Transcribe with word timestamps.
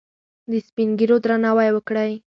د 0.51 0.53
سپین 0.67 0.89
ږیرو 0.99 1.17
درناوی 1.23 1.69
وکړئ. 1.73 2.11